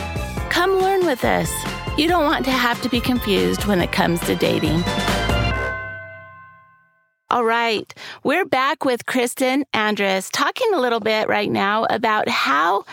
[0.49, 1.51] Come learn with us.
[1.99, 4.83] You don't want to have to be confused when it comes to dating.
[7.33, 7.95] All right.
[8.25, 12.85] We're back with Kristin Andrus talking a little bit right now about how,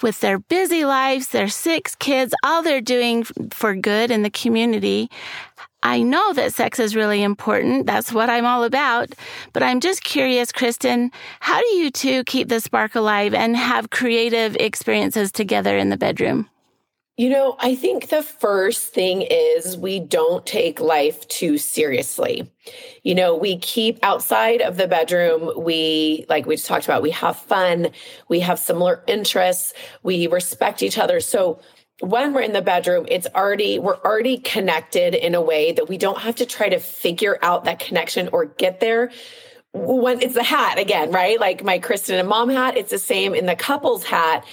[0.00, 5.10] with their busy lives, their six kids, all they're doing for good in the community.
[5.82, 7.86] I know that sex is really important.
[7.86, 9.12] That's what I'm all about.
[9.52, 13.90] But I'm just curious, Kristin, how do you two keep the spark alive and have
[13.90, 16.48] creative experiences together in the bedroom?
[17.20, 22.50] You know, I think the first thing is we don't take life too seriously.
[23.02, 25.52] You know, we keep outside of the bedroom.
[25.54, 27.90] We, like we just talked about, we have fun,
[28.30, 31.20] we have similar interests, we respect each other.
[31.20, 31.60] So,
[32.00, 35.98] when we're in the bedroom, it's already, we're already connected in a way that we
[35.98, 39.10] don't have to try to figure out that connection or get there
[39.74, 41.38] when it's the hat again, right?
[41.38, 44.46] Like my Kristin and mom hat, it's the same in the couple's hat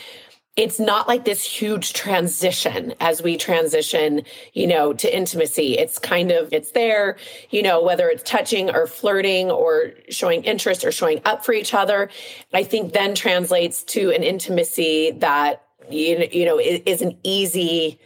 [0.58, 5.78] it's not like this huge transition as we transition, you know, to intimacy.
[5.78, 7.18] It's kind of, it's there,
[7.52, 11.76] you know, whether it's touching or flirting or showing interest or showing up for each
[11.76, 12.10] other.
[12.54, 18.00] I think then translates to an intimacy that, you, you know, is an easy,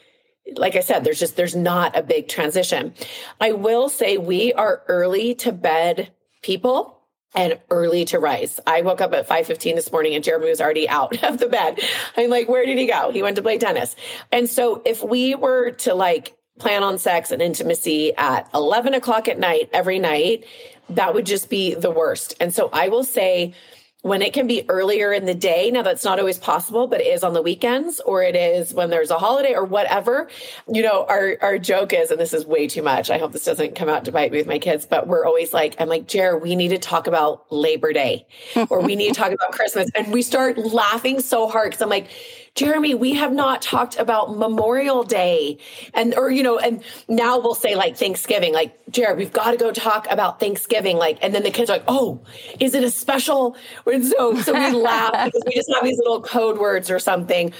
[0.57, 2.93] like I said, there's just, there's not a big transition.
[3.39, 6.11] I will say we are early to bed
[6.41, 7.00] people
[7.33, 8.59] and early to rise.
[8.67, 11.79] I woke up at 5:15 this morning and Jeremy was already out of the bed.
[12.17, 13.11] I'm like, where did he go?
[13.11, 13.95] He went to play tennis.
[14.31, 19.27] And so if we were to like plan on sex and intimacy at 11 o'clock
[19.27, 20.45] at night every night,
[20.89, 22.35] that would just be the worst.
[22.39, 23.53] And so I will say
[24.01, 25.69] when it can be earlier in the day.
[25.71, 28.89] Now that's not always possible, but it is on the weekends or it is when
[28.89, 30.27] there's a holiday or whatever.
[30.71, 33.11] You know, our our joke is, and this is way too much.
[33.11, 35.53] I hope this doesn't come out to bite me with my kids, but we're always
[35.53, 38.25] like, I'm like, Jer, we need to talk about Labor Day
[38.69, 39.89] or we need to talk about Christmas.
[39.95, 42.07] And we start laughing so hard because I'm like,
[42.53, 45.57] Jeremy, we have not talked about Memorial Day.
[45.93, 49.57] And, or, you know, and now we'll say like Thanksgiving, like, Jared, we've got to
[49.57, 50.97] go talk about Thanksgiving.
[50.97, 52.21] Like, and then the kids are like, oh,
[52.59, 53.55] is it a special,
[53.91, 57.53] And so, so we laugh because we just have these little code words or something,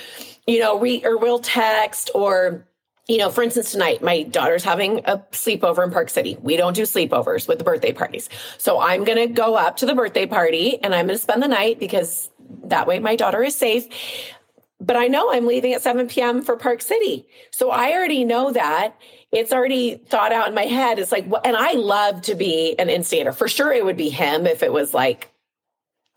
[0.48, 2.66] you know, we, or we'll text or,
[3.08, 6.38] you know, for instance, tonight, my daughter's having a sleepover in Park City.
[6.42, 8.30] We don't do sleepovers with the birthday parties.
[8.58, 11.44] So I'm going to go up to the birthday party and I'm going to spend
[11.44, 12.30] the night because
[12.66, 13.88] that way my daughter is safe.
[14.80, 16.42] But I know I'm leaving at 7 p.m.
[16.42, 17.28] for Park City.
[17.52, 18.96] So I already know that.
[19.32, 20.98] It's already thought out in my head.
[20.98, 23.32] It's like, and I love to be an instigator.
[23.32, 25.31] For sure, it would be him if it was like,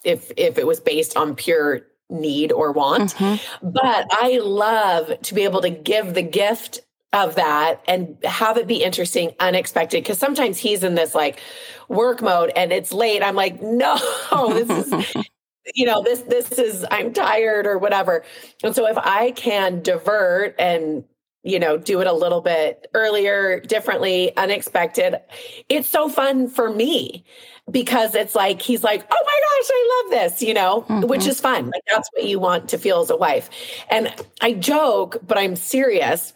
[0.04, 3.14] if if it was based on pure need or want.
[3.14, 3.70] Mm-hmm.
[3.70, 6.80] But I love to be able to give the gift
[7.12, 10.04] of that and have it be interesting, unexpected.
[10.04, 11.40] Cause sometimes he's in this like
[11.88, 13.22] work mode and it's late.
[13.22, 13.96] I'm like, no,
[14.52, 15.14] this is,
[15.74, 18.24] you know, this, this is, I'm tired or whatever.
[18.62, 21.04] And so if I can divert and,
[21.44, 25.20] you know, do it a little bit earlier, differently, unexpected,
[25.68, 27.24] it's so fun for me
[27.70, 31.06] because it's like he's like, oh my gosh, I love this, you know, mm-hmm.
[31.06, 31.66] which is fun.
[31.66, 33.48] Like that's what you want to feel as a wife.
[33.90, 36.34] And I joke, but I'm serious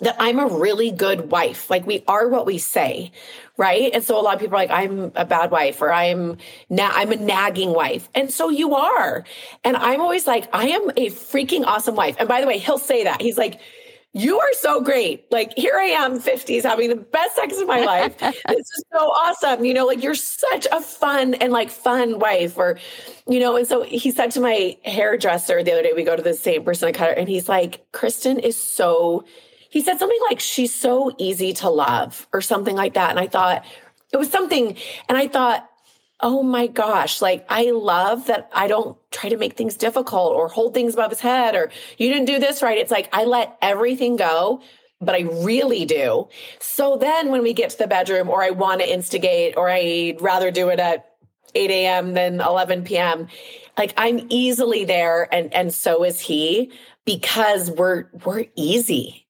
[0.00, 1.68] that I'm a really good wife.
[1.70, 3.12] Like we are what we say,
[3.56, 3.90] right?
[3.92, 6.92] And so a lot of people are like, I'm a bad wife or I'm na-
[6.92, 8.08] I'm a nagging wife.
[8.14, 9.24] And so you are.
[9.64, 12.16] And I'm always like, I am a freaking awesome wife.
[12.18, 13.20] And by the way, he'll say that.
[13.20, 13.60] He's like,
[14.12, 15.30] you are so great.
[15.30, 18.18] Like here I am, 50s, having the best sex of my life.
[18.18, 19.64] this is so awesome.
[19.64, 22.58] You know, like you're such a fun and like fun wife.
[22.58, 22.78] Or,
[23.28, 26.22] you know, and so he said to my hairdresser the other day, we go to
[26.22, 29.24] the same person I cut her, and he's like, Kristin is so,
[29.68, 33.10] he said something like, she's so easy to love, or something like that.
[33.10, 33.64] And I thought,
[34.12, 34.76] it was something,
[35.08, 35.69] and I thought,
[36.22, 40.48] oh my gosh, like I love that I don't try to make things difficult or
[40.48, 42.78] hold things above his head or you didn't do this right.
[42.78, 44.60] It's like I let everything go,
[45.00, 46.28] but I really do.
[46.58, 50.20] So then when we get to the bedroom or I want to instigate or I'd
[50.20, 51.06] rather do it at
[51.54, 52.14] 8 a.m.
[52.14, 53.28] than 11 p.m.,
[53.78, 56.70] like I'm easily there and and so is he
[57.06, 59.26] because we're we're easy,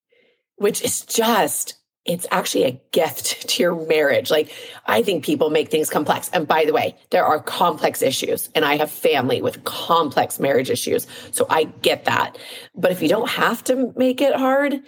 [0.57, 1.75] which is just
[2.05, 4.31] it's actually a gift to your marriage.
[4.31, 4.53] Like,
[4.87, 6.29] I think people make things complex.
[6.33, 10.71] And by the way, there are complex issues, and I have family with complex marriage
[10.71, 11.07] issues.
[11.33, 12.39] So I get that.
[12.75, 14.81] But if you don't have to make it hard,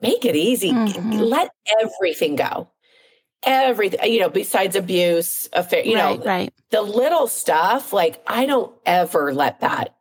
[0.00, 0.72] make it easy.
[0.72, 1.12] Mm-hmm.
[1.12, 2.68] Let everything go.
[3.42, 6.54] Everything, you know, besides abuse, affair, you right, know, right.
[6.70, 9.95] the little stuff, like, I don't ever let that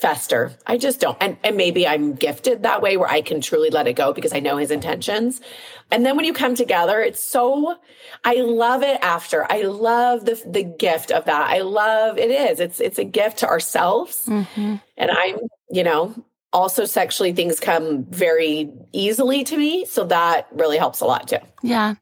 [0.00, 0.52] fester.
[0.66, 1.18] I just don't.
[1.20, 4.32] And, and maybe I'm gifted that way where I can truly let it go because
[4.32, 5.40] I know his intentions.
[5.90, 7.76] And then when you come together, it's so,
[8.24, 9.50] I love it after.
[9.50, 11.50] I love the, the gift of that.
[11.50, 12.60] I love it is.
[12.60, 14.24] It's, it's a gift to ourselves.
[14.26, 14.76] Mm-hmm.
[14.96, 15.38] And I'm,
[15.70, 16.14] you know,
[16.52, 19.84] also sexually things come very easily to me.
[19.84, 21.38] So that really helps a lot too.
[21.62, 21.94] Yeah.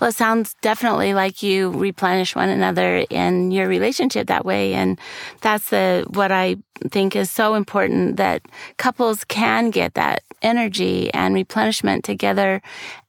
[0.00, 4.74] Well, it sounds definitely like you replenish one another in your relationship that way.
[4.74, 4.98] And
[5.42, 6.56] that's the, what I
[6.90, 8.42] think is so important that
[8.76, 12.62] couples can get that energy and replenishment together.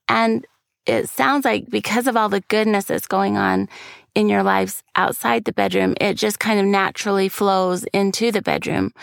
[0.07, 0.45] And
[0.85, 3.69] it sounds like because of all the goodness that's going on
[4.13, 8.93] in your lives outside the bedroom, it just kind of naturally flows into the bedroom.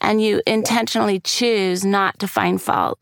[0.00, 2.98] And you intentionally choose not to find fault,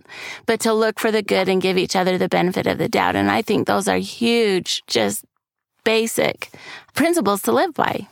[0.47, 3.17] but to look for the good and give each other the benefit of the doubt.
[3.17, 5.25] And I think those are huge, just
[5.85, 6.51] basic
[6.95, 8.09] principles to live by.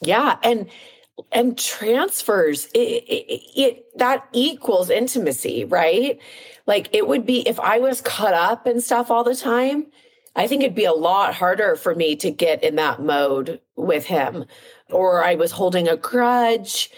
[0.00, 0.38] Yeah.
[0.42, 0.68] And,
[1.32, 6.18] and transfers it, it, it, that equals intimacy right
[6.66, 9.86] like it would be if i was cut up and stuff all the time
[10.38, 14.06] I think it'd be a lot harder for me to get in that mode with
[14.06, 14.44] him,
[14.88, 16.90] or I was holding a grudge.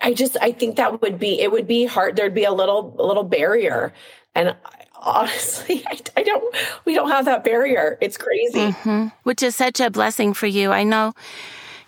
[0.00, 2.16] I just, I think that would be, it would be hard.
[2.16, 3.92] There'd be a little, a little barrier.
[4.34, 4.56] And
[4.98, 7.98] honestly, I, I don't, we don't have that barrier.
[8.00, 8.72] It's crazy.
[8.72, 9.08] Mm-hmm.
[9.24, 10.72] Which is such a blessing for you.
[10.72, 11.12] I know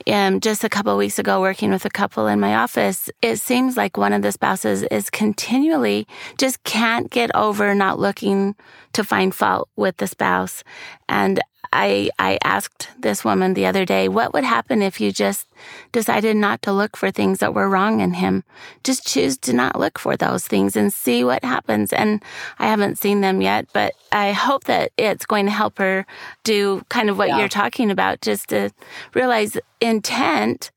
[0.09, 3.77] um, just a couple weeks ago working with a couple in my office, it seems
[3.77, 6.07] like one of the spouses is continually
[6.39, 8.55] just can't get over not looking
[8.93, 10.63] to find fault with the spouse.
[11.09, 11.41] And
[11.73, 15.47] I, I asked this woman the other day, what would happen if you just
[15.93, 18.45] decided not to look for things that were wrong in him?
[18.85, 21.93] Just choose to not look for those things and see what happens.
[21.93, 22.23] And
[22.59, 26.07] I haven't seen them yet, but I hope that it's going to help her
[26.45, 27.39] do kind of what yeah.
[27.41, 28.71] you're talking about, just to
[29.15, 30.71] realize intent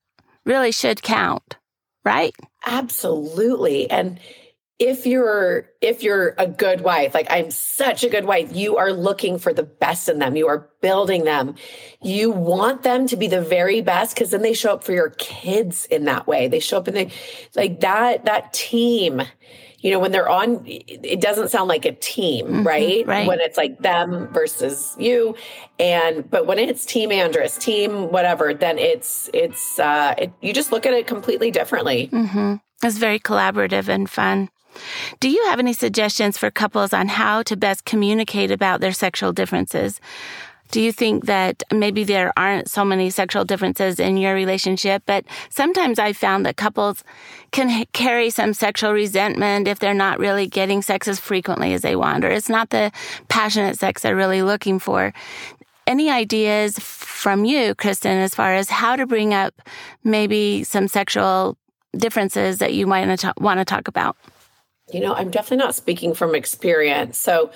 [0.46, 1.58] really should count,
[2.04, 2.36] right?
[2.66, 3.90] Absolutely.
[3.90, 4.20] And
[4.80, 8.94] if you're if you're a good wife like i'm such a good wife you are
[8.94, 11.54] looking for the best in them you are building them
[12.02, 15.10] you want them to be the very best because then they show up for your
[15.12, 17.12] kids in that way they show up in the
[17.56, 19.22] like that that team
[19.82, 23.08] you know, when they're on, it doesn't sound like a team, mm-hmm, right?
[23.08, 23.28] right?
[23.28, 25.36] When it's like them versus you.
[25.80, 30.74] And, but when it's team Andrus, team whatever, then it's, it's, uh, it, you just
[30.74, 32.10] look at it completely differently.
[32.12, 32.56] Mm-hmm.
[32.84, 34.50] It's very collaborative and fun.
[35.20, 39.34] Do you have any suggestions for couples on how to best communicate about their sexual
[39.34, 40.00] differences?
[40.72, 45.02] Do you think that maybe there aren't so many sexual differences in your relationship?
[45.08, 47.04] But sometimes I found that couples
[47.52, 51.96] can carry some sexual resentment if they're not really getting sex as frequently as they
[51.96, 52.92] want, or it's not the
[53.30, 55.12] passionate sex they're really looking for.
[55.88, 59.56] Any ideas from you, Kristin, as far as how to bring up
[60.04, 61.58] maybe some sexual
[61.98, 63.08] differences that you might
[63.40, 64.16] want to talk about?
[64.92, 67.18] You know, I'm definitely not speaking from experience.
[67.18, 67.52] So,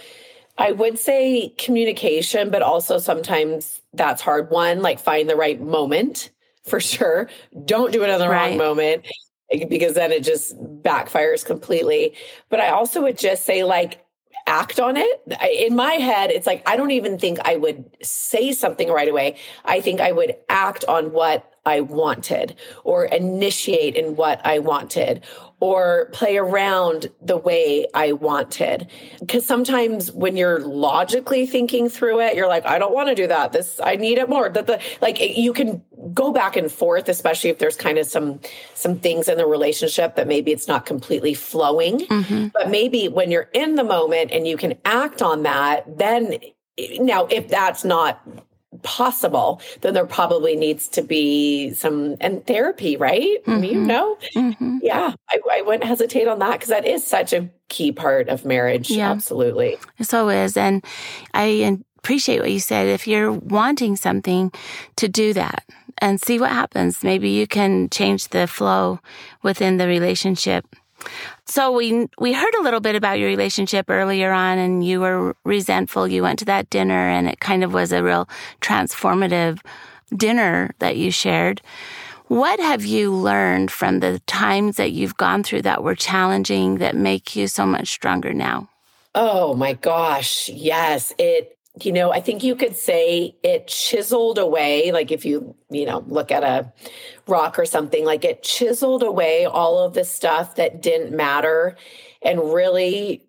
[0.58, 4.52] I would say communication, but also sometimes that's hard.
[4.52, 6.30] One, like find the right moment
[6.64, 7.30] for sure.
[7.66, 8.50] Don't do it in the right.
[8.50, 9.06] wrong moment
[9.52, 12.16] eh, because then it just backfires completely.
[12.50, 14.06] But I also would just say, like,
[14.46, 15.22] act on it.
[15.68, 19.38] In my head, it's like, I don't even think I would say something right away.
[19.66, 25.24] I think I would act on what I wanted or initiate in what I wanted
[25.64, 28.90] or play around the way I wanted.
[29.22, 33.28] Because sometimes when you're logically thinking through it, you're like, I don't want to do
[33.28, 33.54] that.
[33.54, 34.50] This, I need it more.
[34.50, 35.82] That the, like you can
[36.14, 38.42] go back and forth, especially if there's kind of some,
[38.74, 42.00] some things in the relationship that maybe it's not completely flowing.
[42.02, 42.48] Mm-hmm.
[42.48, 46.40] But maybe when you're in the moment and you can act on that, then
[47.00, 48.22] now if that's not
[48.84, 53.44] possible, then there probably needs to be some and therapy, right?
[53.46, 53.64] Mm-hmm.
[53.64, 54.80] You know, mm-hmm.
[54.82, 58.46] yeah, I, I, wouldn't hesitate on that because that is such a key part of
[58.46, 58.90] marriage.
[58.90, 59.12] Yeah.
[59.12, 60.84] Absolutely, it so is, and
[61.34, 62.88] I appreciate what you said.
[62.88, 64.52] If you're wanting something,
[64.98, 65.64] to do that
[66.00, 67.04] and see what happens.
[67.04, 69.00] Maybe you can change the flow
[69.42, 70.66] within the relationship.
[71.46, 75.36] So we we heard a little bit about your relationship earlier on and you were
[75.44, 76.08] resentful.
[76.08, 78.28] You went to that dinner and it kind of was a real
[78.62, 79.60] transformative
[80.16, 81.62] dinner that you shared.
[82.28, 86.96] What have you learned from the times that you've gone through that were challenging that
[86.96, 88.70] make you so much stronger now?
[89.14, 91.14] Oh my gosh, yes.
[91.20, 95.86] It you know, I think you could say it chiseled away, like if you, you
[95.86, 96.72] know, look at a
[97.28, 101.76] rock or something, like it chiseled away all of the stuff that didn't matter
[102.22, 103.26] and really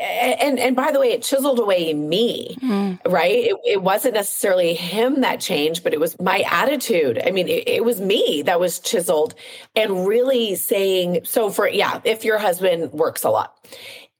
[0.00, 2.98] and and by the way it chiseled away me mm.
[3.06, 7.46] right it, it, wasn't necessarily him that changed but it was my attitude i mean
[7.46, 9.32] it, it, was me that was chiseled
[9.76, 13.54] and really saying so for yeah if your husband works a lot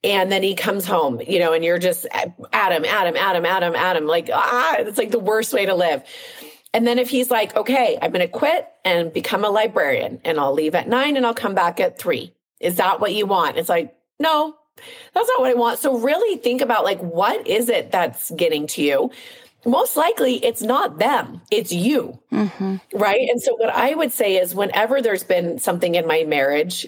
[0.03, 4.07] and then he comes home, you know, and you're just Adam, Adam, Adam, Adam, Adam,
[4.07, 6.03] like, ah, it's like the worst way to live.
[6.73, 10.39] And then if he's like, okay, I'm going to quit and become a librarian and
[10.39, 12.33] I'll leave at nine and I'll come back at three.
[12.59, 13.57] Is that what you want?
[13.57, 14.55] It's like, no,
[15.13, 15.79] that's not what I want.
[15.79, 19.11] So really think about like, what is it that's getting to you?
[19.65, 22.19] Most likely it's not them, it's you.
[22.31, 22.77] Mm-hmm.
[22.97, 23.29] Right.
[23.29, 26.87] And so what I would say is whenever there's been something in my marriage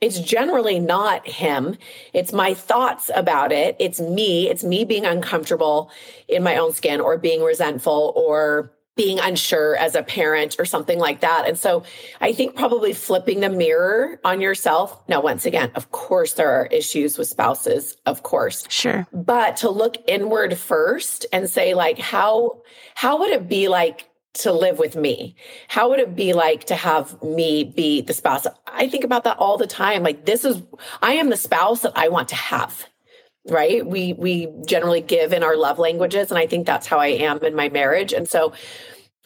[0.00, 1.76] it's generally not him.
[2.12, 3.76] It's my thoughts about it.
[3.78, 4.48] It's me.
[4.48, 5.90] It's me being uncomfortable
[6.26, 10.98] in my own skin or being resentful or being unsure as a parent or something
[10.98, 11.48] like that.
[11.48, 11.84] And so
[12.20, 15.00] I think probably flipping the mirror on yourself.
[15.08, 18.66] Now, once again, of course, there are issues with spouses, of course.
[18.68, 19.06] Sure.
[19.12, 22.62] But to look inward first and say, like, how,
[22.94, 25.34] how would it be like to live with me?
[25.68, 28.46] How would it be like to have me be the spouse?
[28.66, 30.02] I think about that all the time.
[30.02, 30.62] Like this is
[31.02, 32.86] I am the spouse that I want to have.
[33.48, 33.84] Right?
[33.84, 37.38] We we generally give in our love languages and I think that's how I am
[37.38, 38.12] in my marriage.
[38.12, 38.52] And so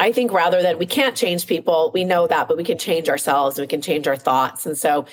[0.00, 3.08] I think rather than we can't change people, we know that, but we can change
[3.08, 4.66] ourselves, we can change our thoughts.
[4.66, 5.06] And so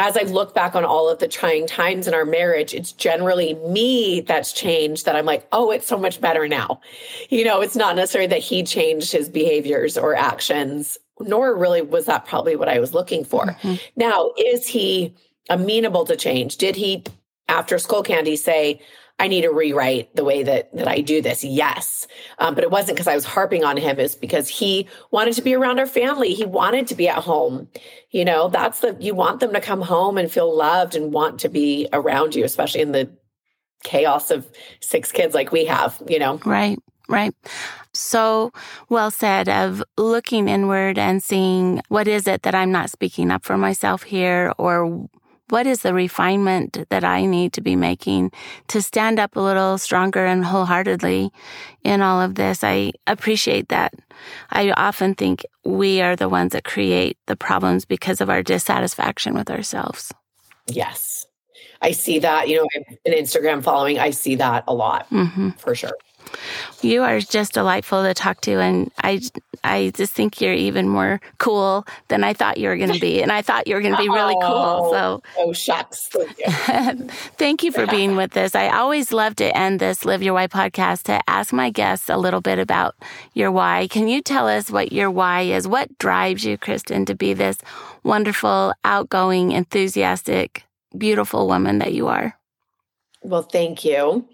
[0.00, 3.52] as I look back on all of the trying times in our marriage, it's generally
[3.52, 6.80] me that's changed that I'm like, oh, it's so much better now.
[7.28, 12.06] You know, it's not necessarily that he changed his behaviors or actions, nor really was
[12.06, 13.44] that probably what I was looking for.
[13.44, 13.74] Mm-hmm.
[13.94, 15.14] Now, is he
[15.50, 16.56] amenable to change?
[16.56, 17.04] Did he,
[17.48, 18.80] after Skullcandy, say,
[19.20, 21.44] I need to rewrite the way that that I do this.
[21.44, 22.08] Yes,
[22.38, 24.00] um, but it wasn't because I was harping on him.
[24.00, 26.32] It's because he wanted to be around our family.
[26.32, 27.68] He wanted to be at home.
[28.10, 31.40] You know, that's the you want them to come home and feel loved and want
[31.40, 33.10] to be around you, especially in the
[33.84, 34.50] chaos of
[34.80, 36.02] six kids like we have.
[36.08, 37.34] You know, right, right.
[37.92, 38.52] So
[38.88, 43.44] well said of looking inward and seeing what is it that I'm not speaking up
[43.44, 45.10] for myself here or
[45.50, 48.32] what is the refinement that I need to be making
[48.68, 51.30] to stand up a little stronger and wholeheartedly
[51.84, 52.64] in all of this?
[52.64, 53.94] I appreciate that.
[54.50, 59.34] I often think we are the ones that create the problems because of our dissatisfaction
[59.34, 60.12] with ourselves.
[60.66, 61.26] Yes.
[61.82, 62.68] I see that, you know,
[63.06, 65.50] an Instagram following, I see that a lot mm-hmm.
[65.50, 65.96] for sure.
[66.82, 69.20] You are just delightful to talk to, and I,
[69.62, 73.22] I just think you're even more cool than I thought you were going to be,
[73.22, 74.42] and I thought you were going to be really cool.
[74.42, 77.08] Oh, so, oh shucks, thank you.
[77.36, 78.54] thank you for being with us.
[78.54, 82.16] I always love to end this Live Your Why podcast to ask my guests a
[82.16, 82.94] little bit about
[83.34, 83.88] your why.
[83.88, 85.68] Can you tell us what your why is?
[85.68, 87.58] What drives you, Kristin, to be this
[88.02, 90.64] wonderful, outgoing, enthusiastic,
[90.96, 92.36] beautiful woman that you are?
[93.22, 94.26] Well, thank you.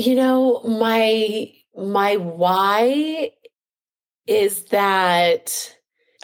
[0.00, 3.32] You know, my my why
[4.26, 5.76] is that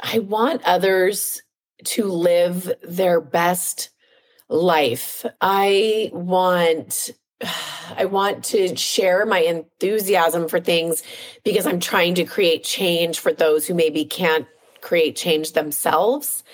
[0.03, 1.43] I want others
[1.85, 3.91] to live their best
[4.49, 5.27] life.
[5.43, 7.11] I want
[7.99, 11.03] I want to share my enthusiasm for things
[11.45, 14.47] because I'm trying to create change for those who maybe can't
[14.81, 16.45] create change themselves.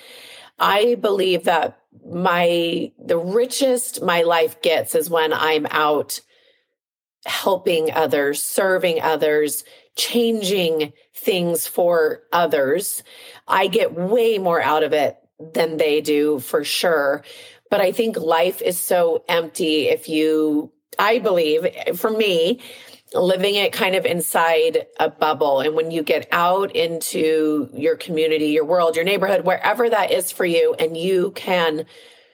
[0.59, 6.21] I believe that my the richest my life gets is when I'm out
[7.25, 9.65] helping others, serving others,
[9.97, 13.03] changing things for others.
[13.47, 17.25] I get way more out of it than they do for sure.
[17.71, 21.67] But I think life is so empty if you, I believe,
[21.97, 22.61] for me,
[23.15, 25.61] living it kind of inside a bubble.
[25.61, 30.33] And when you get out into your community, your world, your neighborhood, wherever that is
[30.33, 31.87] for you, and you can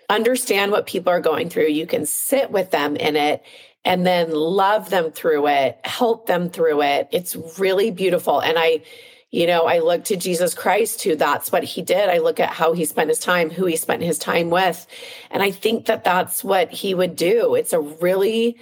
[0.09, 3.43] understand what people are going through, you can sit with them in it
[3.89, 7.09] and then love them through it, help them through it.
[7.11, 8.39] It's really beautiful.
[8.39, 8.83] And I,
[9.31, 12.11] you know, I look to Jesus Christ who that's what he did.
[12.11, 14.87] I look at how he spent his time, who he spent his time with.
[15.31, 17.55] And I think that that's what he would do.
[17.55, 18.59] It's a really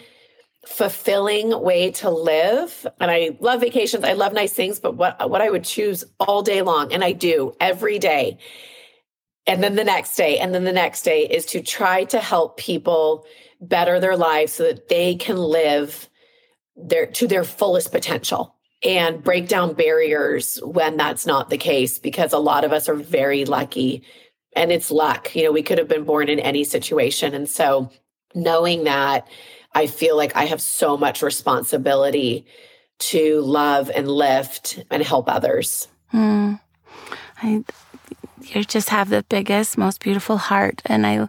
[0.65, 2.87] fulfilling way to live.
[3.01, 4.05] And I love vacations.
[4.05, 7.11] I love nice things, but what what I would choose all day long and I
[7.11, 8.39] do every day.
[9.49, 12.59] And then the next day and then the next day is to try to help
[12.59, 13.27] people
[13.61, 16.09] better their lives so that they can live
[16.77, 22.33] their to their fullest potential and break down barriers when that's not the case because
[22.33, 24.03] a lot of us are very lucky
[24.55, 25.35] and it's luck.
[25.35, 27.35] You know we could have been born in any situation.
[27.35, 27.91] And so
[28.35, 29.27] knowing that
[29.75, 32.47] i feel like i have so much responsibility
[32.99, 35.89] to love and lift and help others.
[36.09, 36.55] Hmm.
[37.43, 37.65] I,
[38.43, 40.83] you just have the biggest most beautiful heart.
[40.87, 41.29] And i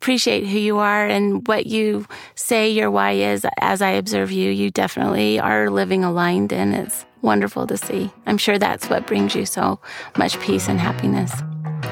[0.00, 4.50] appreciate who you are and what you say your why is as I observe you.
[4.50, 8.10] You definitely are living aligned, and it's wonderful to see.
[8.26, 9.80] I'm sure that's what brings you so
[10.16, 11.32] much peace and happiness.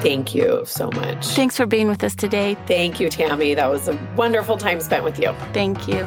[0.01, 1.25] Thank you so much.
[1.27, 2.55] Thanks for being with us today.
[2.67, 3.53] Thank you, Tammy.
[3.53, 5.33] That was a wonderful time spent with you.
[5.53, 6.05] Thank you.